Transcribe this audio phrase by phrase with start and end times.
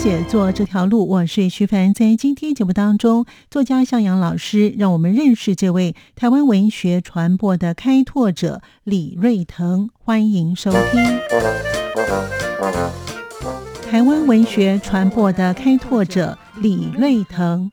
[0.00, 1.92] 写作这条路》，我是徐凡。
[1.92, 9.90] 在今天节目当中，作家向阳老师让我们认识这位台湾文学传播的开拓者李瑞腾。
[9.98, 10.80] 欢迎收听
[13.90, 17.72] 台湾文学传播的开拓者李瑞腾。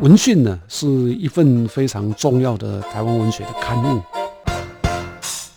[0.00, 4.00] 文讯呢，是一份非常重要的台湾文学的刊物。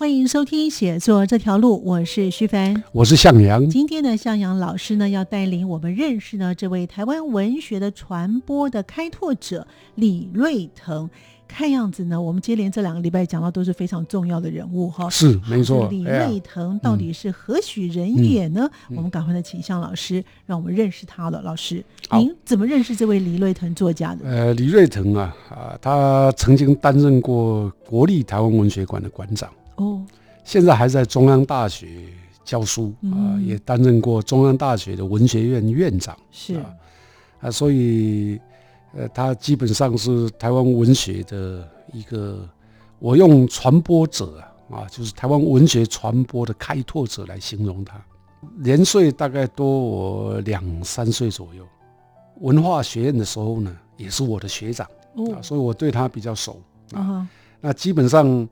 [0.09, 3.69] 欢迎收听写作这条路，我是徐凡，我是向阳。
[3.69, 11.07] 今天的向阳老师呢，要带领我们认识呢这位台湾文学的传播的开拓者李瑞腾。
[11.47, 15.07] 看样子呢，我们接连这两个礼拜讲到都是非常重要的人物哈。
[15.11, 15.87] 是没错。
[15.91, 18.67] 李瑞腾到底是何许人也呢？
[18.89, 21.39] 我们赶快的请向老师，让我们认识他了。
[21.43, 24.25] 老师，您怎么认识这位李瑞腾作家的？
[24.27, 29.47] 呃，李瑞腾啊啊，他曾经担任过国立台湾文学馆的馆长。
[29.79, 30.05] 哦，
[30.43, 31.87] 现在还在中央大学
[32.43, 36.17] 教书啊，也担任过中央大学的文学院院长。
[36.31, 36.65] 是啊，
[37.39, 38.37] 啊，所以
[38.93, 42.45] 呃，他基本上是台湾文学的一个，
[42.99, 47.95] 我用传播者啊，就是台湾文学传播的开拓者来形容他。
[48.57, 51.65] 年岁大概多我两三岁左右，
[52.41, 54.85] 文化学院的时候呢，也是我的学长
[55.33, 57.25] 啊，所以我对他比较熟啊。
[57.61, 58.45] 那基本上。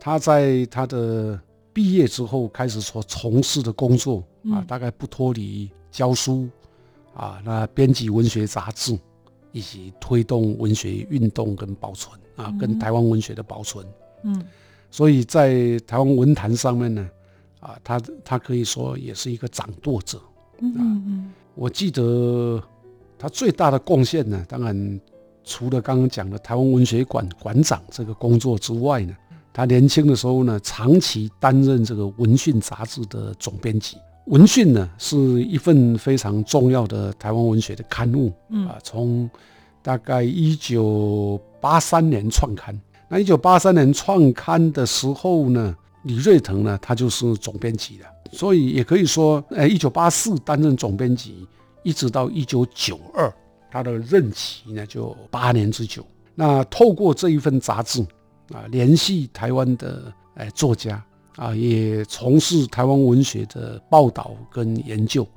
[0.00, 1.40] 他在他的
[1.72, 4.22] 毕业之后开始所从事的工作
[4.52, 6.48] 啊，大概不脱离教书
[7.14, 8.98] 啊，那编辑文学杂志，
[9.50, 13.84] 以及推动文学运动跟保存啊，跟台湾文学的保存。
[14.22, 14.44] 嗯，
[14.90, 17.08] 所以在台湾文坛上面呢，
[17.60, 20.20] 啊，他他可以说也是一个掌舵者。
[20.60, 22.62] 嗯嗯，我记得
[23.18, 25.00] 他最大的贡献呢，当然
[25.42, 29.16] 除了刚刚讲的台湾文学馆馆长这个工作之外呢。
[29.56, 33.96] 他年轻的时候呢，长期担任这个《文讯》杂志的总编辑。
[34.26, 39.30] 《文讯》呢是一份非常重要的台湾文学的刊物，嗯啊，从
[39.80, 42.76] 大概一九八三年创刊。
[43.08, 45.72] 那一九八三年创刊的时候呢，
[46.02, 51.46] 李瑞腾呢，他就是总编辑的，所以也可以说，哎，一九八四担任总编辑，
[51.84, 53.32] 一直到一九九二，
[53.70, 56.04] 他的任期呢就八年之久。
[56.34, 58.04] 那透过这一份杂志。
[58.52, 61.02] 啊，联系台湾的哎作家
[61.36, 65.24] 啊，也从事台湾文学的报道跟研究。《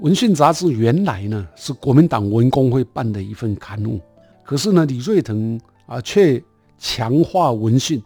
[0.00, 4.00] 文讯》杂志原来呢是国民党文工会办的一份刊物，
[4.44, 6.42] 可是呢，李瑞腾啊却
[6.76, 8.00] 强化《文讯》，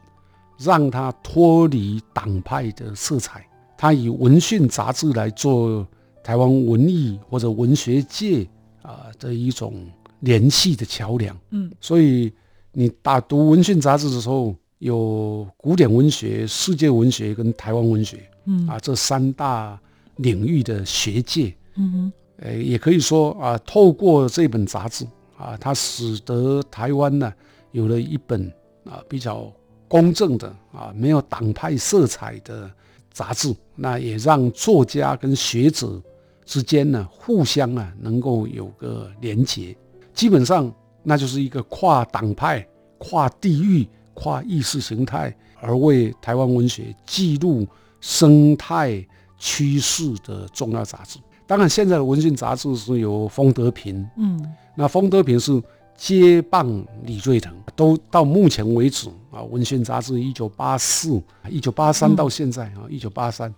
[0.59, 3.45] 让他脱离党派的色彩。
[3.77, 5.87] 他以《文讯》杂志来做
[6.23, 8.47] 台湾文艺或者文学界
[8.83, 9.75] 啊的一种
[10.21, 11.37] 联系的桥梁。
[11.51, 12.31] 嗯，所以。
[12.73, 18.67] 你打读《文讯》杂志的时候，有古典文学、世界文学跟台湾文学，嗯。
[18.69, 19.79] 啊，这三大
[20.17, 25.05] 领域的学界，嗯哼，呃，也可以说啊，透过这本杂志
[25.37, 27.33] 啊，它使得台湾呢
[27.73, 28.47] 有了一本
[28.85, 29.53] 啊比较
[29.89, 32.71] 公正的啊没有党派色彩的
[33.13, 36.01] 杂志，那也让作家跟学者
[36.45, 39.77] 之间呢互相啊能够有个连结，
[40.15, 40.73] 基本上。
[41.11, 42.65] 那就是一个跨党派、
[42.97, 43.85] 跨地域、
[44.15, 47.67] 跨意识形态，而为台湾文学记录
[48.01, 49.05] 生态
[49.37, 51.19] 趋势的重要杂志。
[51.49, 55.61] 当然，现在的文讯杂志是由丰德平，嗯，那丰德平是
[55.97, 56.69] 接棒
[57.03, 63.53] 李瑞腾，都到目前为止啊，文讯杂志一九八四、一九八三到现在啊，一九八三。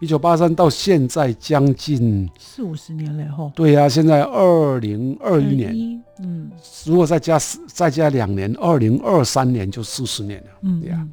[0.00, 3.50] 一九八三到现在将近四五十年了哈。
[3.54, 6.50] 对呀，现在二零二一年，嗯，
[6.84, 11.06] 如果再加再加两年，二零二三年就四十年了，嗯对呀。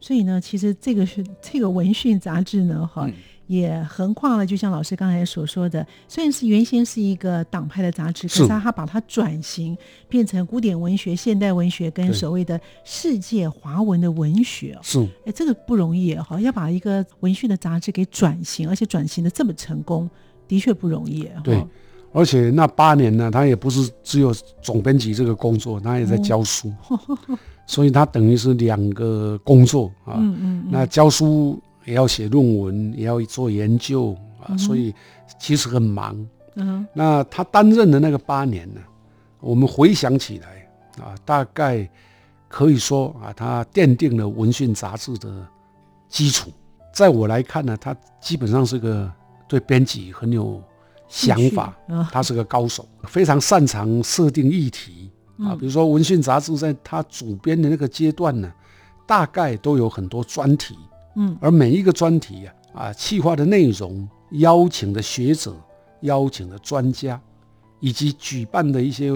[0.00, 3.06] 所以呢，其实这个是这个文讯杂志呢，哈。
[3.50, 9.76] 也横跨了，就像老师刚才所说的，虽然是原先是一个党派的杂志，可是他把它转型
[10.08, 14.78] 变成古典文学、现代文学跟所谓的世界华文的文学。
[14.82, 20.08] 是，哎，这个不容易哈，要把一个文学的杂志给转型，而且转型的这么成功，
[20.46, 21.28] 的确不容易。
[21.42, 21.66] 对，
[22.12, 24.32] 而且那八年呢，他也不是只有
[24.62, 26.72] 总编辑这个工作，他也在教书，
[27.66, 30.14] 所以他等于是两个工作啊。
[30.18, 30.64] 嗯嗯。
[30.70, 34.94] 那教书也要写论文，也要做研究啊，所以
[35.38, 36.16] 其实很忙。
[36.54, 36.86] 嗯。
[36.92, 38.80] 那他担任的那个八年呢，
[39.40, 40.68] 我们回想起来
[41.02, 41.88] 啊，大概
[42.48, 45.46] 可以说啊，他奠定了《文讯》杂志的
[46.08, 46.50] 基础。
[46.92, 49.10] 在我来看呢，他基本上是个
[49.48, 50.62] 对编辑很有。
[51.12, 51.76] 想法，
[52.12, 55.10] 他是个高手，非常擅长设定议题
[55.40, 55.56] 啊。
[55.58, 58.48] 比如说《文讯》杂志在他主编的那个阶段呢，
[59.08, 60.78] 大概都有很多专题，
[61.16, 65.54] 嗯，而每一个专题啊，啊，企划的内容、邀请的学者、
[66.00, 67.20] 邀请的专家，
[67.80, 69.12] 以及举办的一些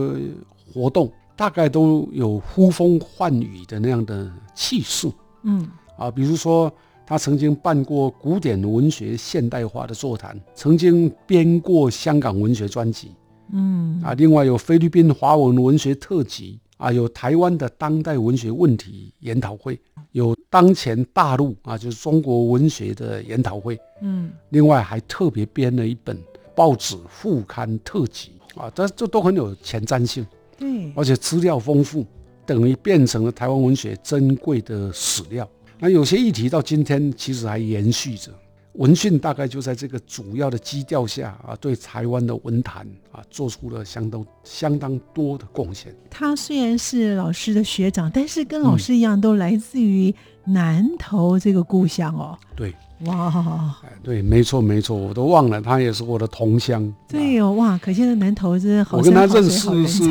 [0.72, 5.10] 活动，大概都有呼风唤雨的那样的气势，
[5.42, 6.72] 嗯，啊，比如说。
[7.06, 13.10] 他曾经办过古典文学现代化的座谈，曾经编过香港文学专辑，
[13.52, 14.00] 嗯。
[14.02, 19.80] 啊，另外有菲律宾华文文学特辑啊，有台湾的当代文学问题研讨会，
[20.12, 26.14] 有当前大陆啊，就是中国文学的研讨会，嗯，另外还特别编了一本
[26.54, 30.26] 报纸副刊特辑啊，这这都很有前瞻性，
[30.58, 32.04] 对，而且资料丰富，
[32.44, 35.48] 等于变成了台湾文学珍贵的史料。
[35.78, 38.30] 那有些议题到今天其实还延续着，
[38.74, 45.94] 文讯大概就在这个主要的基调下啊，对台湾的文坛啊做出了相当相当多的贡献。
[46.10, 50.12] 他虽然是老师的学长，但是跟老师一样，都来自于
[50.44, 52.36] 南投这个故乡哦。
[52.56, 52.74] 对，
[53.06, 56.92] 哇，对，没错没错，我都忘了，他也是我的同乡。
[57.08, 58.98] 对哦，哇，可见南投真的好。
[58.98, 60.02] 我跟他认识是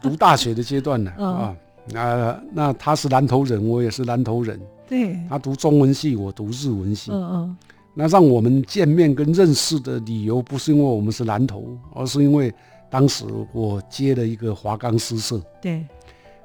[0.00, 1.54] 读大学的阶段呢啊，
[1.90, 4.58] 那那他是南投人，我也是南投人。
[4.88, 7.10] 对，他读中文系，我读日文系。
[7.12, 7.56] 嗯嗯，
[8.00, 12.54] 那让我们见面跟认识的理由，不是因为我们是南投，而是因为
[12.88, 15.42] 当时我接了一个华冈诗社。
[15.60, 15.84] 对，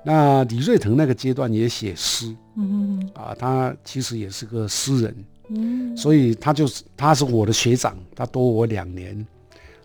[0.03, 2.35] 那李瑞腾那个阶段也写诗。
[2.55, 5.15] 嗯嗯啊，他其实也是个诗人。
[5.49, 9.23] 嗯，所以他就是他是我的学长，他多我两年。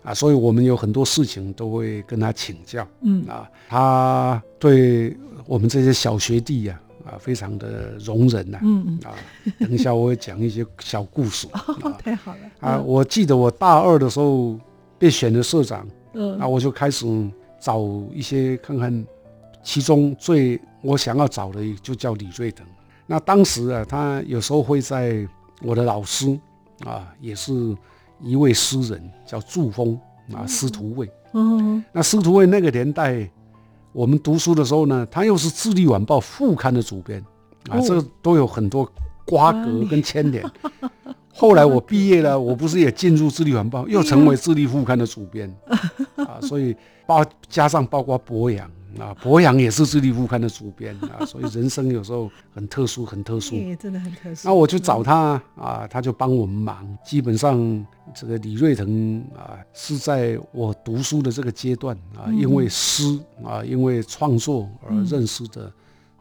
[0.01, 2.87] 啊，所以我们有很多事情都会跟他请教。
[3.01, 6.73] 嗯啊，他对我们这些小学弟呀。
[6.73, 9.15] 啊，非常的容忍呐，嗯嗯啊，
[9.59, 11.47] 等一下我会讲一些小故事。
[12.03, 12.77] 太好了啊！
[12.77, 14.59] 我记得我大二的时候
[14.97, 17.05] 被选了社长，嗯，那我就开始
[17.59, 17.81] 找
[18.13, 19.05] 一些看看，
[19.63, 22.65] 其中最我想要找的就叫李瑞腾。
[23.07, 25.27] 那当时啊，他有时候会在
[25.61, 26.39] 我的老师
[26.85, 27.53] 啊，也是
[28.21, 29.99] 一位诗人，叫祝峰
[30.33, 31.09] 啊，司徒卫。
[31.33, 33.29] 嗯，那司徒卫那个年代。
[33.99, 37.21] 我们读书的时候呢，他又是《智利晚报》副刊的主编，
[37.69, 38.89] 啊，这都有很多
[39.25, 40.41] 瓜葛跟牵连。
[41.35, 45.53] 后来我毕业了，我不是也进入《智利晚报》，又成为《智利副刊》的主编，
[46.15, 46.73] 啊，所以
[47.05, 48.71] 包加上包括博洋。
[48.97, 54.47] 啊，博洋也是《智利副刊》的主编啊， 所以人生有时候很特殊，很特殊，真的很特殊。
[54.47, 56.97] 那我去找他啊，他就帮我们忙。
[57.05, 65.71] 基本上，这个李瑞腾啊，是在我读书的这个阶段啊，因为诗啊，因为创作而认识的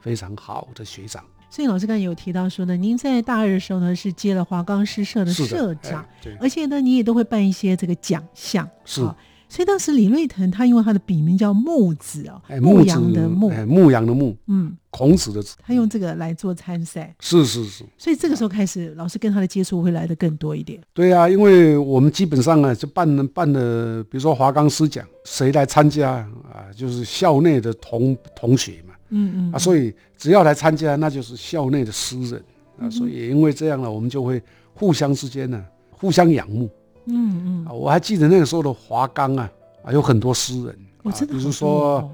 [0.01, 1.25] 非常好的学长。
[1.51, 6.07] 所以老师刚才有提到说呢，您在大二的时候呢，是接了华冈诗社的社长，
[6.39, 9.03] 而且呢，你也都会办一些这个奖项，是。
[9.49, 17.83] 所以当时李瑞腾他因为他的笔名叫木子哦，牧羊的牧，牧羊的牧，嗯，孔子的子，他用这个来做参赛，是是是。
[17.97, 20.79] 所以这个时候开始，老师跟他的接触会来的更多一点。
[20.93, 26.11] 对啊，因为我们基本上啊就办办的，比如说华冈诗奖，谁来参加
[26.53, 26.69] 啊？
[26.77, 32.45] 就是校内的同同学嘛，嗯嗯啊，所以只要来参加，那就是校内的诗人
[32.79, 34.43] 啊，所以也因为这样呢，我们就会
[34.75, 36.69] 互相之间呢互相仰慕。
[37.09, 39.51] 嗯嗯，我还记得那个时候的华冈啊，
[39.83, 42.11] 啊有很多诗人，啊，比如说，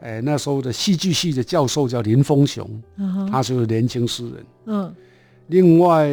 [0.00, 2.68] 哎那时候的戏剧系的教授叫林峰雄，
[3.30, 4.46] 他是年轻诗人。
[4.66, 4.94] 嗯，
[5.48, 6.08] 另外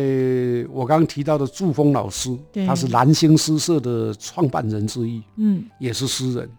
[0.72, 2.38] 我刚刚提到的祝峰老师，
[2.68, 6.50] 他是蓝星诗社的创办人之一，嗯，也是诗人。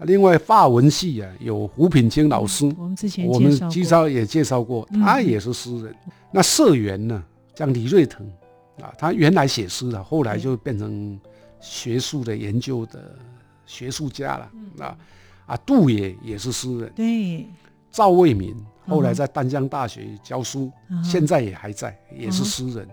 [0.00, 5.94] 另外法文系啊有胡品清老师，我们之前我们介绍也介绍过，他也是诗人。
[6.30, 7.22] 那社员呢，
[7.54, 8.26] 像李瑞腾。
[8.80, 11.18] 啊，他原来写诗的，后来就变成
[11.60, 13.14] 学术的研究的
[13.64, 14.50] 学术家了。
[14.78, 14.96] 啊
[15.46, 16.92] 啊，杜也也是诗人。
[16.96, 17.46] 对，
[17.90, 18.54] 赵卫民
[18.86, 20.72] 后来在丹江大学教书，
[21.04, 22.88] 现在也还在，也是诗人。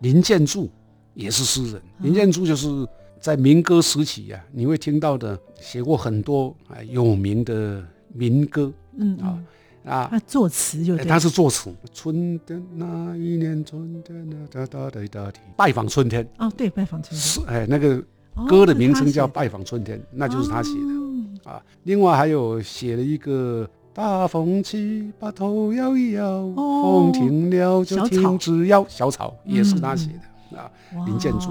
[0.00, 0.70] 林建柱
[1.14, 1.82] 也是诗人。
[2.00, 2.86] 林建柱就是
[3.18, 8.70] 在民歌时期啊，你会听到的，写过很多啊有名的民歌。
[8.98, 9.42] 嗯啊。
[9.84, 11.70] 啊，他作词就他是作词。
[11.92, 16.26] 春天那一年，春天的哒哒哒哒拜访春天。
[16.38, 17.20] 哦，对，拜访春天。
[17.20, 18.02] 是哎，那个
[18.48, 21.62] 歌的名称叫《拜访春天》，那就是他写的啊。
[21.82, 30.08] 另外还有写了一个大风起，把头摇一摇，风停了就停止摇，小草也是他写
[30.50, 30.70] 的啊。
[31.04, 31.50] 林建筑。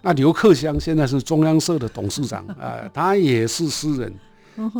[0.00, 4.10] 那刘克襄现在是中央社的董事长啊，他也是诗人。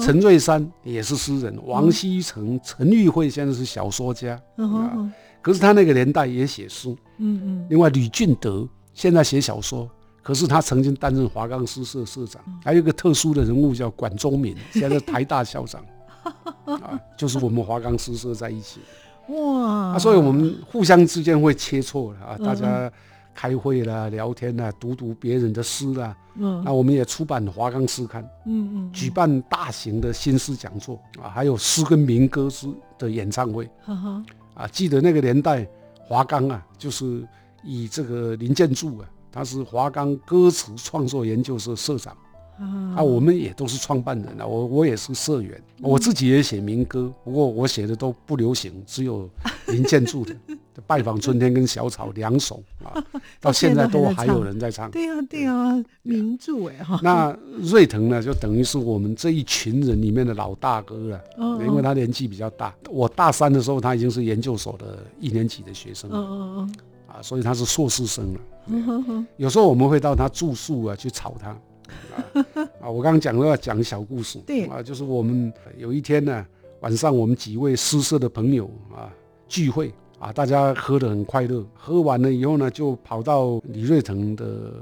[0.01, 5.13] 陈瑞山也是诗人，王锡成、陈玉慧现在是小说家啊。
[5.43, 6.89] 可是他那个年代也写诗。
[7.19, 7.67] 嗯嗯。
[7.71, 9.89] 另外，吕俊德现在写小说，
[10.23, 12.43] 可是他曾经担任华冈诗社社长。
[12.65, 15.85] 还有一个特殊的人物叫管中敏， 现在台大校长
[16.65, 18.81] 啊，就是我们华冈诗社在一起。
[19.29, 19.99] 哇！
[19.99, 22.91] 所以我们互相之间会切磋啊，大家。
[23.37, 26.17] 开会啦，聊天啦，读读别人的诗啦。
[26.37, 28.23] 嗯，那我们也出版《华冈诗刊》。
[28.47, 32.67] 嗯嗯，举办大型的新诗讲座啊，还有诗跟民歌诗
[32.99, 33.69] 的演唱会。
[33.85, 34.25] 哈哈，
[34.55, 37.23] 啊，记得那个年代，华冈啊，就是
[37.63, 42.17] 以这个林建柱啊，他是华冈歌词创作研究社社长。
[42.97, 49.29] 啊，我们也都是创办人啊，我我也是社员，我自己也写民歌，不过我写的都不流行，只有
[49.67, 50.35] 林建筑的
[50.87, 52.93] 《拜访春天》跟《小草》两首啊，
[53.41, 54.91] 到现在都还有人在唱。
[54.91, 55.47] 对啊，对。
[55.47, 57.01] 啊，名著哎哈。
[57.03, 61.21] 那瑞腾呢，就等于是我们这一群人里面的老大哥了，
[61.65, 66.69] 因为他年纪比较大，我大三的时候他已经是研究所的一年级的学生了，
[67.07, 68.41] 啊，所以他是硕士生了。
[69.37, 71.57] 有时候我们会到他住宿啊去吵他。
[72.81, 74.67] 啊，我刚刚讲了要讲小故事，对。
[74.67, 76.45] 啊，就是我们有一天呢，
[76.81, 79.09] 晚上我们几位诗社的朋友啊
[79.47, 84.73] 聚会啊，大家喝得很快乐，喝完了以后呢，就跑到李瑞腾的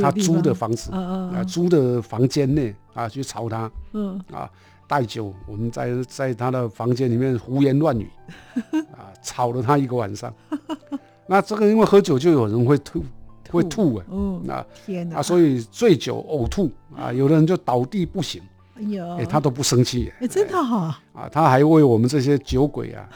[0.00, 4.20] 他租的房子啊，租的房间内啊去吵他，嗯。
[4.32, 4.50] 啊
[4.88, 8.08] 带酒，我们在在他的房间里面胡言乱语
[8.94, 10.32] 啊，吵了他一个晚上。
[11.26, 13.02] 那这个因为喝酒就有人会吐。
[13.50, 18.42] 会吐啊，嗯，那天哪，啊，所以醉酒呕吐啊，有的人就倒地不醒，
[18.76, 23.08] 哎呦，哎，他都不生气，哎，真的哈，啊，他还为我们这些酒鬼啊，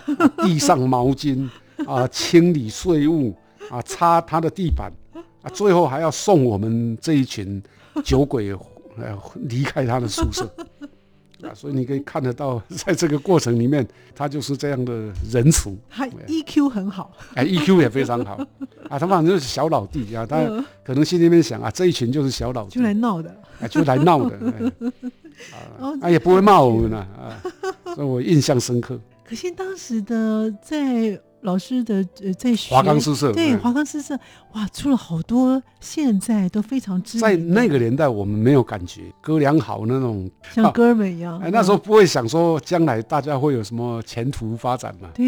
[0.43, 1.49] 递上毛巾
[1.87, 3.35] 啊，清理碎物
[3.71, 4.91] 啊，擦他的地板
[5.43, 7.63] 啊，最后还要送我们这一群
[8.05, 8.53] 酒鬼
[8.97, 9.17] 呃
[9.49, 10.51] 离开他的宿舍。
[11.43, 15.75] 啊，所以你可以看得到， 在这个过程里面，他就是这样的仁慈。
[15.89, 18.35] 他 EQ 很好，哎，EQ 也非常好。
[18.91, 20.37] 啊，他反正就是小老弟啊，他
[20.85, 24.39] 可能心里面想啊，这一群就是小老弟，就来闹的，啊，就来闹的。
[26.01, 27.41] 啊，也不会骂我们呢，啊，
[27.95, 28.99] 所以我印象深刻。
[29.25, 31.21] 可惜当时的在。
[31.43, 34.15] 老师的呃，在华冈诗社对华冈诗社
[34.53, 37.23] 哇，出了好多现在都非常知名。
[37.23, 41.41] 在那个年代，我们没有感觉哥俩好那种像哥们一样。
[41.41, 45.09] 哎，那时候不会想说将来大家会有什么前途发展嘛？
[45.15, 45.25] 对，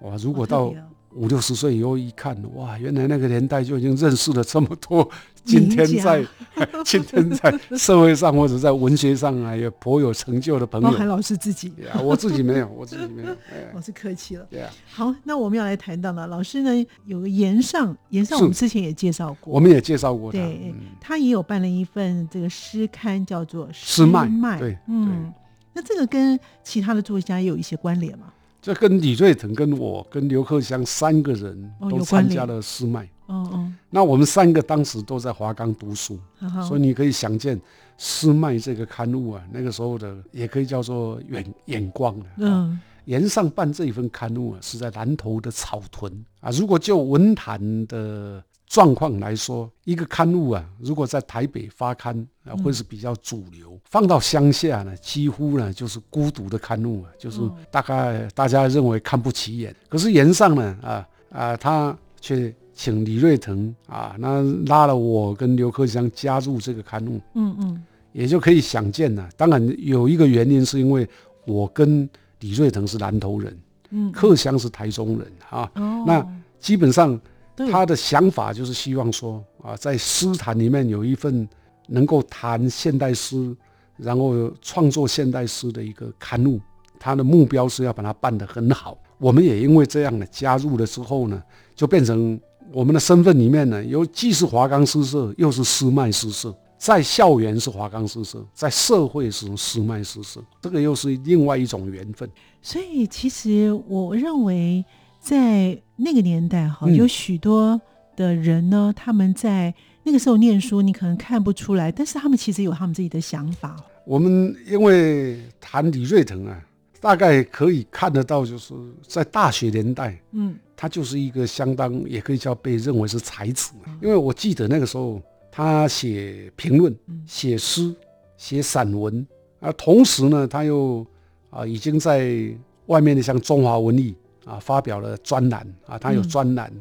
[0.00, 0.74] 哇，如果到。
[1.18, 5.08] 五六十岁以后一看，哇，原来那个年代就已经认识了这么多。
[5.44, 6.24] 今天在
[6.84, 10.88] 今天在社会上或者在文学上啊，也颇有成就的朋友。
[10.88, 11.72] 包含老师自己，
[12.04, 13.28] 我自己没有， 我自己没有。
[13.74, 14.46] 老师客气了。
[14.48, 14.70] 对啊。
[14.86, 20.30] 好，那我们要来谈到了，老师呢有个岩上，岩上我们之前也介绍过，我们也介绍过。
[20.30, 24.28] 对，他也有办了一份这个诗刊，叫做《诗脉》。
[24.58, 25.32] 对，嗯。
[25.72, 28.26] 那这个跟其他的作家有一些关联吗？
[28.60, 33.04] 这跟李瑞腾、跟我、跟刘克襄三个人都参加了师麦。
[33.26, 33.72] 哦哦。
[33.90, 36.18] 那我们三个当时都在华冈读书，
[36.66, 37.60] 所以你可以想见
[37.96, 42.26] 师麦这个刊物啊，那个时候的也可以叫做眼眼光了。
[42.38, 42.80] 嗯。
[43.04, 46.50] 岩上办这一份刊物啊，是在南投的草屯啊。
[46.50, 48.42] 如果就文坛的。
[48.68, 59.74] 状况来说，一个刊物啊，如果在台北发刊啊，会是比较主流；放到乡下呢，几乎呢就是孤独的刊物啊，就是大概大家认为看不起眼。
[59.88, 69.26] 可是岩上呢，啊啊，他却请李瑞腾啊，那拉了我跟刘克湘加入这个刊物，嗯嗯，也就可以想见呢。
[69.34, 71.08] 当然有一个原因，是因为
[71.46, 72.06] 我跟
[72.40, 73.58] 李瑞腾是南投人，
[73.88, 75.72] 嗯，克湘是台中人啊，
[76.06, 76.22] 那
[76.60, 77.18] 基本上。
[77.66, 81.48] 他的想法就是希望说啊，在诗坛里面有一份
[81.88, 83.56] 能够谈现代诗，
[83.96, 86.60] 然后创作现代诗的一个刊物。
[87.00, 88.96] 他的目标是要把它办得很好。
[89.18, 91.42] 我们也因为这样的加入了之后呢，
[91.74, 92.38] 就变成
[92.72, 96.54] 我们的身份里面呢，有既是华冈诗社，又是诗脉诗社。
[96.76, 102.30] 在校园是华冈诗社，在社会是诗脉诗社，这个又是另外一种缘分。
[102.62, 104.84] 所以，其实我认为。
[105.28, 107.78] 在那个年代，哈，有许多
[108.16, 113.76] 的人呢，他们在那个时候念书，你可能看不出来，但是他们其实有他们自己的想法。
[114.06, 116.58] 我们因为谈李瑞腾啊，
[116.98, 118.72] 大概可以看得到，就是
[119.06, 123.72] 在大学年代，嗯，他就是一个相当也可以叫被认为是才子。
[124.00, 125.20] 因为我记得那个时候。
[125.50, 127.92] 他写评论、写诗、
[128.36, 129.26] 写散文
[129.58, 131.04] 而，同时呢，他又
[131.50, 132.48] 啊已经在
[132.86, 134.14] 外面的像中华文艺
[134.48, 136.72] 啊发表了专栏啊，他有专栏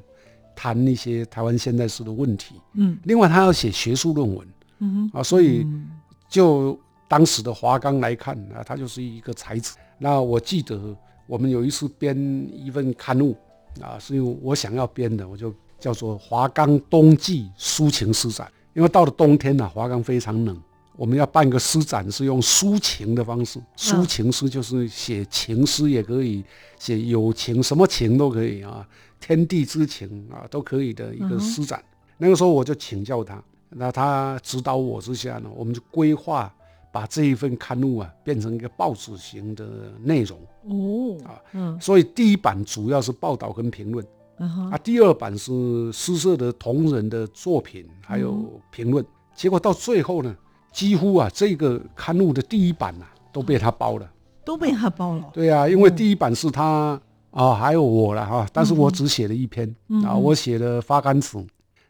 [0.56, 2.56] 谈一些台湾现代史的问题。
[2.74, 4.48] 嗯，另外他要写学术论文。
[4.80, 5.66] 嗯啊，所以
[6.30, 9.76] 就当时的华冈来看啊，他就是一个才子。
[9.98, 10.96] 那我记得
[11.26, 12.16] 我们有一次编
[12.54, 13.36] 一份刊物
[13.82, 18.48] 啊，是因为我想要编的，我就叫做《华冈冬季抒情诗展》。
[18.74, 20.56] 因为到了冬天呢，华冈非常冷，
[20.98, 23.60] 我们要办个诗展，是用抒情的方式。
[23.78, 26.44] 抒情诗就是写情诗也可以，
[26.80, 28.86] 写友情，什么情都可以啊，
[29.20, 31.82] 天地之情啊都可以的一个诗展。
[32.18, 36.52] 那个时候我就请教他，那他指导我之下呢，我们就规划
[36.92, 40.40] 把这一份刊物啊变成一个报纸型的内容。
[40.64, 44.04] 哦，啊，嗯，所以第一版主要是报道跟评论。
[44.72, 49.04] 啊，第二版是诗社的同仁的作品，还有评论。
[49.36, 50.36] 结果到最后呢，
[50.78, 54.08] 几乎啊，这个刊物的第一版呐都被他包了，
[54.46, 55.28] 都被他包了。
[55.34, 59.68] 对啊，因为第一版是他啊，还有我了哈，但是我只写了一篇
[60.06, 61.44] 啊，我写了发刊词，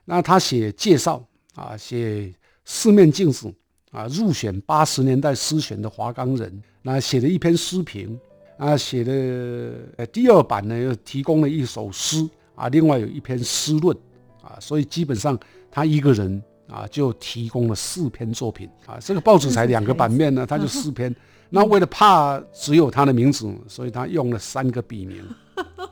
[0.06, 1.22] 那他写介绍
[1.56, 3.54] 啊，写四面镜子
[3.92, 8.18] 啊，入选八十年代诗选的华冈人，那写了一篇诗评
[8.58, 12.26] 啊，写的第二版呢又提供了一首诗。
[12.56, 13.96] 啊，另外有一篇诗论，
[14.42, 15.38] 啊，所以基本上
[15.70, 21.16] 他一个人啊就提供了四篇作品啊，这个报纸才两个版面呢，他就四篇。
[21.50, 25.24] 那为了怕只有他的名字，所以他用了三个笔名，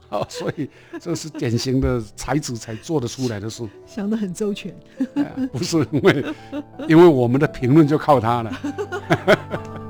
[0.09, 4.75] 啊，所以这是典型的才子才做得出来的事，想得很周全。
[5.53, 6.25] 不是因为，
[6.89, 8.51] 因为我们的评论就靠他了。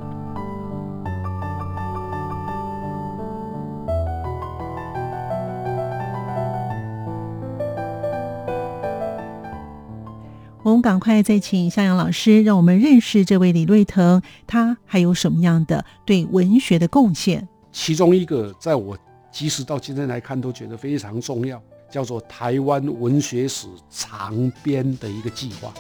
[10.96, 17.46] 赶快再请向阳老师，让我们认识这位李瑞腾，他还有什么样的对文学的贡献？
[17.74, 18.98] 其中一个，在我
[19.30, 25.74] 即使到今天来看，都觉得非常重要，叫做台湾文学史长编的一个计划。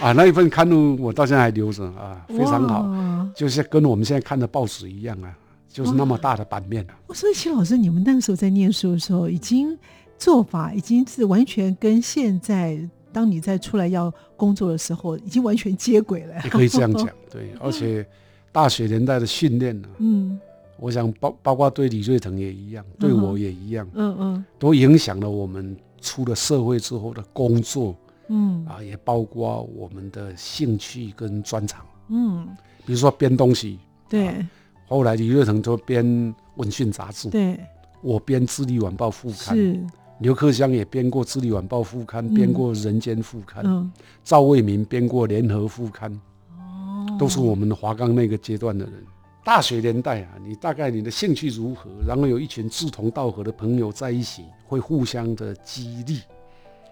[0.00, 2.88] 啊，那一份刊物我到现在还留着啊，非常好，
[3.36, 5.30] 就是跟我们现在看的报纸一样啊，
[5.68, 6.96] 就是那么大的版面啊。
[7.12, 9.76] 所以，齐老师，你们那个时候在念书的时候，已经。
[10.20, 12.78] 做法已经是完全跟现在，
[13.10, 16.34] 当你在出来要工作的时候，已经完全接轨了。
[16.44, 17.50] 也可以这样讲，对。
[17.58, 18.06] 而且
[18.52, 20.38] 大学年代的训练呢，嗯，
[20.78, 27.96] 我想包包括对李瑞腾也一样，对我也一样，嗯嗯，都影响了我们出了社会之后的工作，
[28.28, 32.46] 嗯啊，也包括我们的兴趣跟专长，嗯，
[32.84, 33.78] 比如说编东西，
[34.08, 34.46] 对。
[34.86, 37.58] 后来李瑞腾就编文讯杂志，对，
[38.02, 39.80] 我编《智利晚报》副刊，是。
[40.20, 43.90] 刘克湘也编过《智利晚报》副刊，编过《人间》副刊。
[44.22, 46.12] 赵卫民编过《联合》副刊。
[46.50, 48.94] 哦，都是我们华冈那个阶段的人。
[49.42, 51.88] 大学年代啊，你大概你的兴趣如何？
[52.06, 56.20] 然后有一群志同道合的朋友在一起，会互相的激励，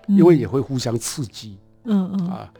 [0.06, 1.58] 因为也会互相刺激。
[1.84, 2.50] 嗯嗯啊，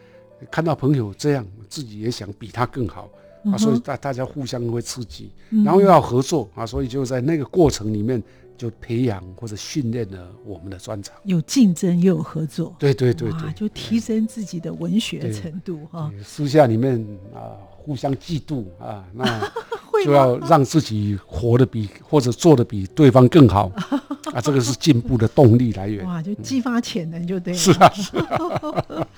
[0.51, 3.09] 看到朋友这样，自己也想比他更好
[3.47, 5.33] 啊，所以大大家互相会刺激，
[5.65, 8.23] 然后又要合作啊，所以就在那个过程里面。
[8.59, 16.11] 就培养或者训练了我们的专长，有竞争又有合作，对对对对，就提升自己的文学程度哈。
[16.25, 17.01] 私下里面
[17.33, 19.25] 啊，互相嫉妒啊，那
[20.05, 23.71] 就要让自己活得比或者做得比对方更好
[24.35, 26.05] 啊，这个是进步的动力来源。
[26.05, 27.59] 哇，就激发潜能就对了。
[27.59, 29.07] 是啊是啊。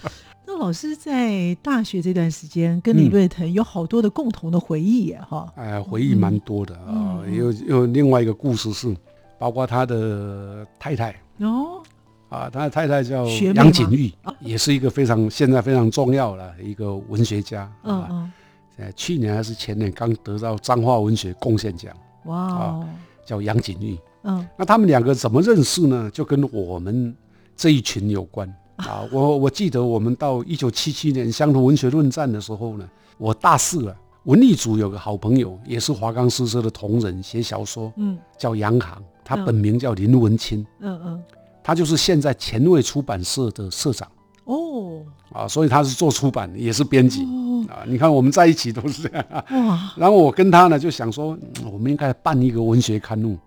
[0.46, 5.50] 那老师在大学这段时间跟李瑞腾有好多的共同的回忆哈。
[5.54, 8.94] 哎，回忆蛮多的啊，有有另外一个故事是。
[9.40, 11.80] 包括他的太太哦，
[12.28, 17.72] 啊，他的太太叫杨景玉，也是一个非常现在非常重要的一个文学家。
[17.84, 18.32] 嗯嗯，
[18.76, 21.96] 呃，去年还是前年刚得到彰化文学贡献奖。
[22.26, 22.88] 哇哦，
[23.24, 23.98] 叫杨景玉。
[24.24, 26.10] 嗯，那他们两个怎么认识呢？
[26.10, 27.16] 就跟我们
[27.56, 29.08] 这一群有关啊。
[29.10, 33.96] 我我记得我们到一九七七年乡土文学论战的时候呢，我大四了。
[34.24, 39.02] 文艺组有个好朋友，也是华冈诗社的同仁，写小说，嗯，叫杨航。
[39.30, 41.22] 他本名叫林文清，嗯嗯，
[41.62, 44.10] 他就是现在前卫出版社的社长
[44.42, 47.22] 哦，啊，所以他是做出版，也是编辑
[47.68, 47.84] 啊。
[47.86, 49.24] 你看我们在一起都是这样
[49.68, 49.78] 哇。
[49.96, 51.38] 然后我跟他呢就想说，
[51.70, 53.38] 我们应该办一个文学刊物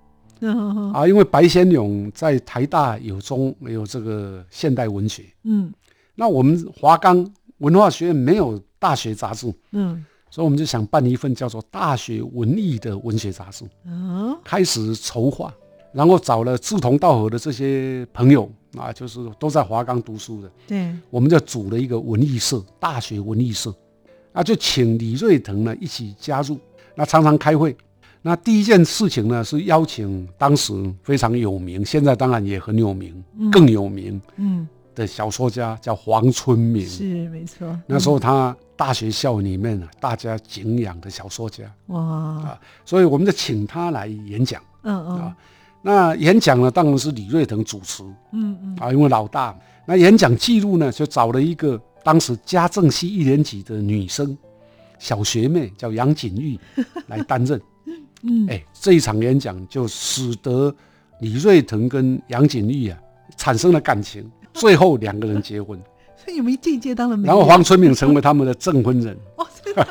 [0.94, 5.70] 啊，因为白先勇在台大有中有这个现代文学，嗯，
[6.16, 15.54] 那我们华冈文化学院没有大学杂志，嗯，所以我们就想办一份叫做大学文艺的文学杂志，嗯，开始筹划。
[15.94, 23.74] 然后找了志同道合的这些朋友啊，就是都在华冈读书的，对，我们就组了一个文艺社，大学文艺社，
[24.32, 26.60] 那，就请李瑞腾呢一起加入，
[26.96, 27.76] 那常常开会。
[28.26, 37.78] 那第一件事情呢，是邀请当时非常有名，现在当然也很有名，更有名，嗯，的小说家叫黄春明，是没错。
[37.86, 42.00] 那时候他大学校里面呢，大家敬仰的小说家，哇。
[42.00, 45.20] 啊，所以我们就请他来演讲，嗯嗯。
[45.20, 45.38] 啊，
[45.86, 49.54] 那演讲呢，当然是李瑞腾主持，嗯嗯啊，因为老大。
[49.86, 54.38] 那演讲记录呢，就找了一个当时家政系一年级的女生，
[54.98, 56.58] 小学妹叫杨锦玉
[57.08, 57.62] 来担任。
[58.22, 60.74] 嗯，哎，这一场演讲就使得
[61.20, 62.98] 李瑞腾跟杨锦玉啊
[63.36, 65.78] 产生了感情， 最后两个人结婚。
[66.16, 67.28] 所以你们间接当了媒。
[67.28, 69.18] 然后黄春明成为他们的证婚人。
[69.36, 69.84] 哦，真的。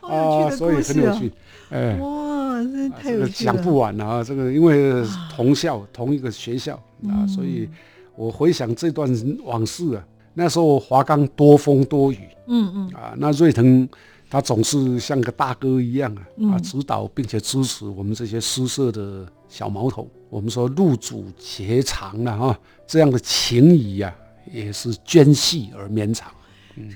[0.00, 1.30] 啊，所以很有趣。
[1.70, 3.52] 哎，哇，这太有趣了。
[3.52, 5.04] 讲不完了啊，这个因为
[5.34, 6.74] 同校同一个学校
[7.08, 7.68] 啊，所以
[8.16, 9.08] 我回想这段
[9.44, 10.04] 往事啊，
[10.34, 12.20] 那时候华冈多风多雨。
[12.46, 12.88] 嗯嗯。
[12.94, 13.88] 啊，那瑞腾。
[14.30, 20.06] 他总是像个大哥一样啊，啊，指导并且支持我们这些诗社的小毛头。
[20.28, 24.14] 我们说入主且长了哈，这样的情谊呀，
[24.52, 26.30] 也是娟细而绵长。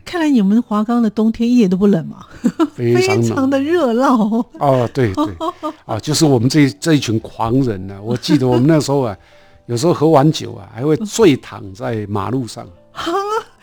[0.05, 2.27] 看来你们华冈的冬天一点都不冷嘛，
[2.75, 4.15] 非常的热闹。
[4.59, 5.27] 哦，对对，
[5.87, 7.99] 啊，就是我们这这一群狂人呢。
[8.03, 9.17] 我记得我们那时候啊，
[9.67, 12.67] 有时候喝完酒啊，还会醉躺在马路上。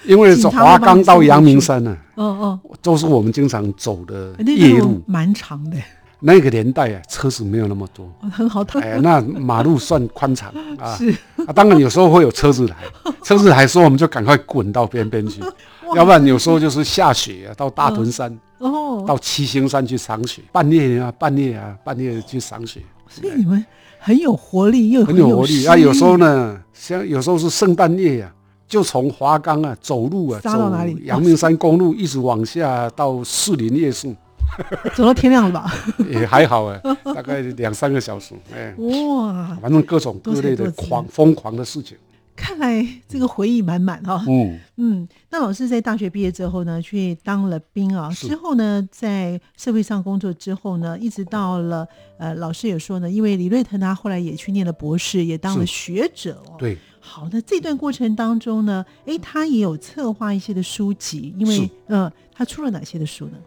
[0.05, 5.77] 因为从华冈到阳明山呢，哦哦，都是我们经常走的夜路，蛮长的。
[6.19, 8.81] 那个年代啊，车子没有那么多，很好躺。
[8.81, 10.95] 哎，那马路算宽敞 啊。
[10.95, 11.09] 是
[11.47, 12.75] 啊，当然有时候会有车子来，
[13.23, 15.41] 车子来说我们就赶快滚到边边去，
[15.95, 22.81] 要不然有时候就是下雪啊，到大屯山哦，到七星山去赏雪，半夜啊，半夜啊，半夜去赏雪。
[23.07, 23.65] 所以你们
[23.97, 25.77] 很有活力，又很有活力啊。
[25.77, 28.31] 有时候呢，像有时候是圣诞夜呀。
[28.67, 30.51] 就从华冈啊走路啊，走
[31.01, 34.15] 阳明山公路一直往下到士林夜市，
[34.95, 35.71] 走到天亮了吧？
[36.09, 36.81] 也还好哎，
[37.15, 38.35] 大概两三个小时。
[38.53, 41.97] 哎，哇，反正各种各类的狂疯狂的事情。
[42.35, 44.23] 看来这个回忆满满哈。
[44.25, 48.09] 嗯嗯，那老师在大学毕业之后呢，去当了兵啊。
[48.13, 51.85] 之后呢，在社会上工作之后呢，一直到了
[52.17, 56.55] 呃，老师也说呢，因为李瑞腾他后来也去念了博士，也当了学者哦。
[56.57, 56.77] 对。
[57.01, 63.37] 好，那这段过程当中呢，哎，他也有策划一些的书籍，因为，呃，他出了哪些的书呢？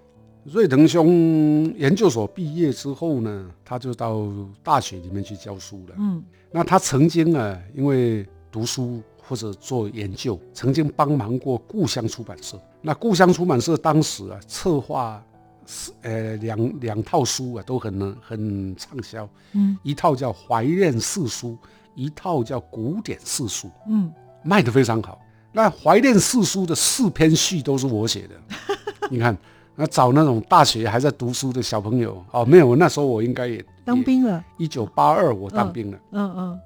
[0.44, 4.26] 瑞腾兄研究所毕业之后呢，他就到
[4.62, 5.94] 大学里面去教书了。
[5.98, 12.60] 嗯，那他曾经啊，因为读书或者做研究，曾经帮忙过故乡出版社。
[12.80, 15.24] 那故乡出版社当时啊，策划
[15.66, 19.28] 是呃两两套书啊，都很很畅销。
[19.52, 21.50] 嗯，一套叫《怀念四书》。
[21.94, 24.10] 一套叫《古典四书》，嗯，
[24.42, 25.20] 卖的非常好。
[25.52, 28.34] 那《怀念四书》的四篇序都是我写的。
[29.10, 29.36] 你看，
[29.74, 34.44] 那找那种大学还在读书的小朋友，哦，没有，那时候我应该也当兵了。
[34.58, 36.60] 一九八二我当兵了，嗯嗯，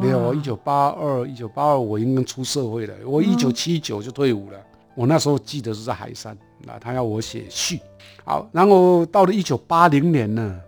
[0.00, 2.94] 没有，一九八二一九八二我应该出社会了。
[3.06, 4.58] 我一九七九就退伍了。
[4.94, 7.80] 我那时候记得是在海山，那他要我写序。
[8.24, 10.60] 好，然后到了一九八零年呢，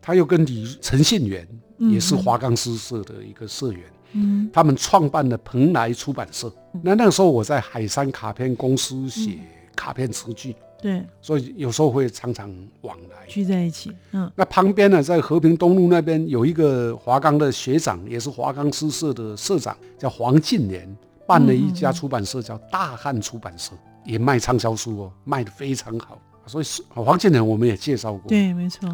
[0.00, 1.46] 他又跟李陈信元。
[1.90, 6.48] 也是华冈诗社的一个社员，嗯，他们创办了蓬莱出版社。
[6.80, 9.36] 那那个时候我在海山卡片公司写
[9.74, 13.92] 卡片词句，对，所以有时候会常常往来聚在一起。
[14.10, 20.86] 嗯，那旁边呢，在和平东路那边有一个华冈的学长，也是华冈诗社的社长，叫黄进年，
[21.26, 23.72] 办了一家出版社叫大汉出版社，
[24.04, 26.18] 也卖畅销书哦，卖的非常好。
[26.44, 28.88] 所以黄进年我们也介绍过，对，没错。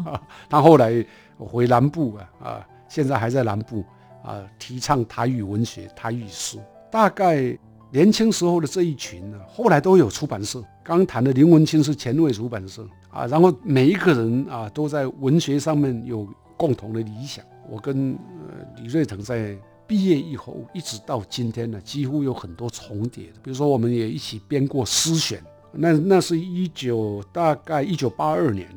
[0.47, 1.05] 他后来
[1.37, 2.67] 回南部啊啊。
[2.87, 3.85] 现在还在南部
[4.23, 6.57] 啊，提倡台语文学、台语诗。
[6.91, 7.55] 大概
[7.91, 10.59] 年轻时候的这一群呢，后来都有出版社。
[10.89, 17.45] 刚谈的林文清是前卫出版社啊，然后每一个人啊，都在文学上面有共同的理想。
[17.69, 23.33] 我跟呃李瑞腾在毕业以后，一直到今天呢，几乎有很多重叠的。
[23.43, 25.39] 比如说，我们也一起编过诗选，
[25.71, 28.67] 那那是一九大概一九八二年，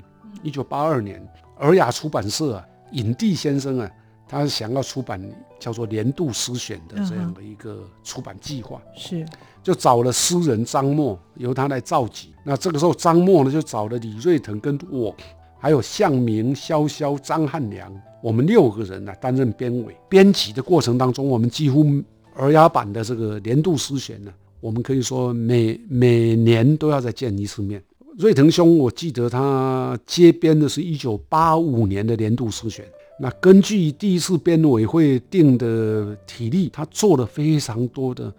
[0.43, 1.27] 一九八二年，
[1.59, 3.91] 尔雅出版社啊，影帝先生啊。
[4.29, 5.21] 他想要出版
[5.61, 9.27] 叫做年度诗选的这样的一个出版计划，是
[9.63, 12.31] 就找了诗人张默，由他来召集。
[12.45, 15.15] 那这个时候张默呢就找了李瑞腾跟我，
[15.59, 19.97] 还有向明、潇潇、张汉良，我们六个人呢担任编委。
[20.09, 21.87] 编辑的过程当中，我们几乎
[22.35, 27.83] 儿雅版的这个年度诗选呢，我们可以说每每年都要再见一次面。
[28.19, 32.85] 瑞腾兄，我记得他接编的是一九八五年的年度诗选。
[33.21, 38.33] 那根据第一次编委会定的体例，他做了非常多的，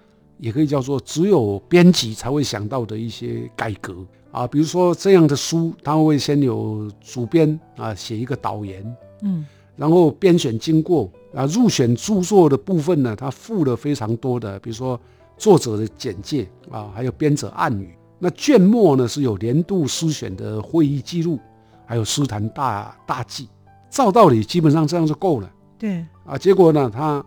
[0.43, 3.95] 也可以叫做只有编辑才会想到的一些改革
[4.29, 4.45] 啊。
[4.45, 8.83] 比如说这样的书，他会先有主编啊写一个导言，
[9.21, 9.45] 嗯，
[9.77, 14.99] 然后编选经过啊，入选著作的部分呢，他附了非常多的，比如说
[15.37, 17.95] 作者的简介啊，还有编者暗语。
[18.19, 21.39] 那卷末呢是有年度诗选的会议记录，
[21.85, 23.47] 还有诗坛大大记。
[23.89, 25.49] 照道理基本上这样就够了。
[25.79, 27.23] 对啊，结果呢，他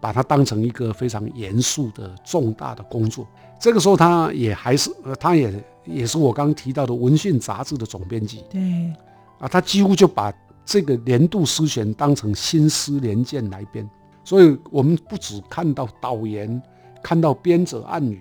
[0.00, 3.26] 把它当成一个非常严肃的重大的工作。
[3.60, 8.42] 这个时候，他也还是，呃，他也也是我刚刚提到的《文讯》杂志的总编辑。
[8.50, 8.60] 对
[9.38, 10.32] 啊，他几乎就把
[10.64, 13.88] 这个年度诗选当成新诗年鉴来编。
[14.24, 16.62] 所以，我们不只看到导言，
[17.02, 18.20] 看到编者暗语。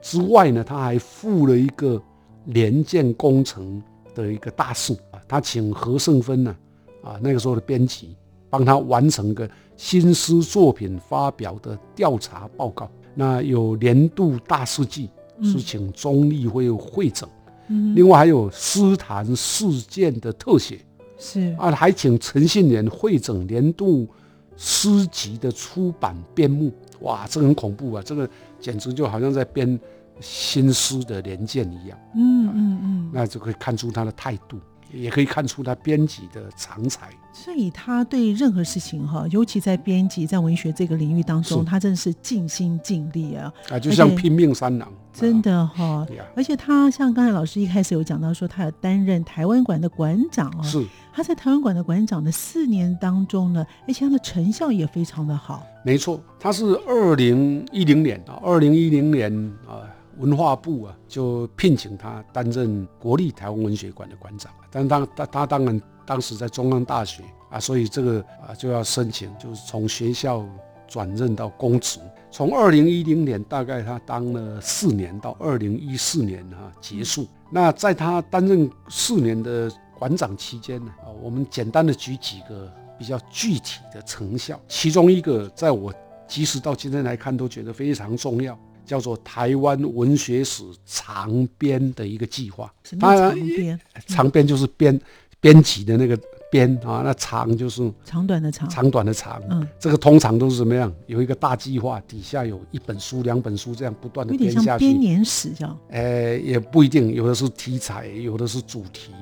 [0.00, 2.02] 之外呢，他还附了一个
[2.46, 3.80] 联建工程
[4.16, 6.56] 的一个大事啊，他请何胜芬呢，
[7.04, 8.16] 啊那个时候的编辑
[8.50, 12.90] 帮他完成个新诗作品发表的调查报告。
[13.14, 15.10] 那有年度大事记
[15.42, 17.28] 是请中立会会整，
[17.68, 20.80] 嗯，另外还有诗坛事件的特写，
[21.18, 24.08] 是啊，还请陈信年会整年度
[24.56, 26.72] 诗集的出版编目。
[27.00, 28.02] 哇，这很恐怖啊！
[28.04, 28.28] 这个
[28.60, 29.78] 简直就好像在编
[30.20, 31.98] 新诗的年鉴一样。
[32.14, 34.58] 嗯嗯嗯，那就可以看出他的态度，
[34.92, 37.08] 也可以看出他编辑的长才。
[37.32, 43.52] 所以他对任何事情哈，尤其在编辑在文学这个领域当中，他真的是尽心尽力啊！
[43.70, 44.92] 啊，就像拼命三郎。
[45.12, 50.62] 真的哈，而且他像刚才老师一开始有讲到说，他有担任台湾馆的馆长啊。
[50.62, 50.84] 是。
[51.14, 55.62] 他在台湾馆的馆长的四年当中呢，而且他的成效也非常的好。
[55.84, 59.30] 没错，他是二零一零年啊，二零一零年
[59.68, 59.84] 啊，
[60.18, 64.52] 文化部啊就聘请他担任国立台湾文学馆的馆长。
[64.70, 70.46] 但当他他当然当时在中央大学啊，所以这个啊就要申请，就是从学校
[70.88, 71.98] 转任到公职。
[72.30, 77.26] 从二零一零年大概他当了四年，到二零一四年哈结束。
[77.50, 84.58] 那在他担任四年的馆长期间呢，啊，我们简单的举几个比较具体的成效。
[84.66, 85.92] 其中一个，在我
[86.26, 92.72] 即使到今天来看，都觉得非常重要，叫做台湾文学史长编的一个计划。
[92.84, 93.80] 什么长编？
[94.06, 95.00] 长编就是编
[95.40, 96.18] 编辑的那个
[96.50, 99.42] 编啊，那长就是长短的长，长短的长。
[99.50, 100.92] 嗯，这个通常都是怎么样？
[101.06, 104.84] 有一个大计划，底下有一本书、两本书这样不断的编下去。
[104.84, 105.78] 编年史这样。
[105.88, 109.12] 呃，也不一定，有的是题材，有的是主题。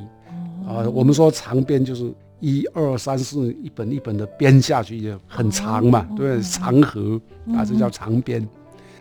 [0.67, 7.21] 啊，我们说长编就是一二三四一本一本的编下去，就很长嘛，对，长河
[7.55, 8.47] 啊，这叫长编。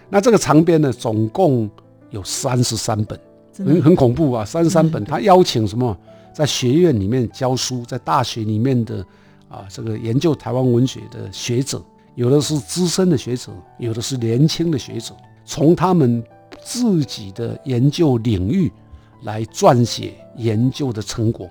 [0.10, 1.70] 那这个长编呢，总共
[2.10, 3.20] 有三十三本，
[3.58, 5.04] 很很恐怖啊，三十三本。
[5.06, 5.96] 他邀请什么，
[6.34, 9.06] 在学院里面教书，在大学里面的
[9.48, 11.82] 啊，这个研究台湾文学的学者，
[12.16, 15.14] 有的是资深的学者，有的是年轻的学者，
[15.46, 16.24] 从他们
[16.64, 18.72] 自己的研究领域
[19.24, 21.50] 来撰写研究的成果。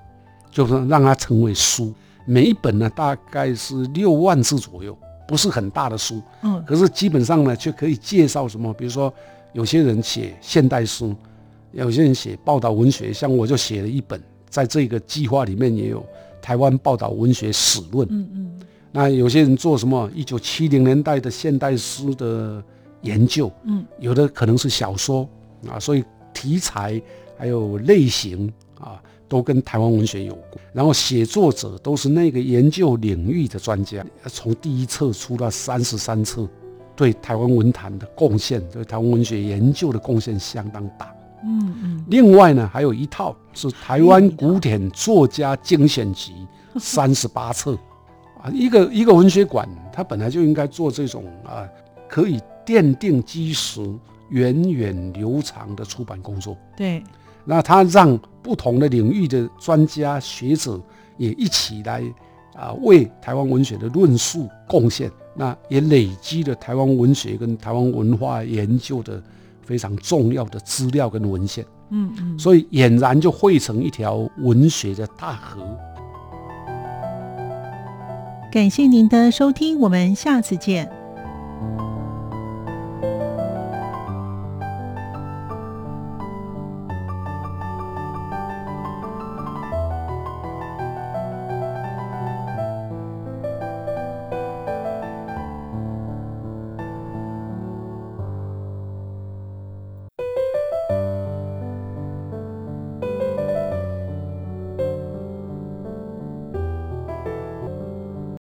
[0.51, 1.92] 就是让它成为书，
[2.25, 4.97] 每一本呢大概是六万字左右，
[5.29, 9.12] 不是很大的书，嗯，可是基本上呢却可以介绍什么，比如说
[9.53, 11.14] 有些人写现代书，
[11.73, 16.03] 有些人写报道文学，像我就写了一本，在这个计划里面也有
[16.41, 18.61] 台湾报道文学史论，嗯嗯，
[18.91, 22.64] 那有些人做什么一九七零年代的现代诗的
[23.03, 25.29] 研究，嗯，有的可能是小说
[25.69, 27.01] 啊，所以题材
[27.37, 28.67] 还有类型啊。
[29.29, 36.49] 都跟台湾文学有关，然后写作者都是那个研究领域的专家，从第一册出了三十三册，
[36.97, 41.14] 对台湾文坛的贡献，对台湾文学研究的贡献相当大。
[41.45, 42.05] 嗯嗯。
[42.09, 46.33] 另外呢，还有一套是台湾古典作家精选集，
[46.81, 47.79] 三十八册。
[48.43, 51.69] 啊，一个一个文学馆，它本来就应该做这种啊，
[52.09, 53.81] 可以奠定基石、
[54.31, 56.57] 源远流长的出版工作。
[56.77, 57.03] 对。
[57.45, 60.80] 那它让不同的领域的专家学者
[61.18, 62.02] 也一起来
[62.54, 69.22] 啊，为台湾文学的论述贡献，那也累积了台湾文学跟台湾文化研究的
[69.61, 71.62] 非常重要的资料跟文献。
[71.90, 75.61] 嗯嗯，所以俨然就汇成一条文学的大河。
[78.50, 80.90] 感谢您的收听，我们下次见。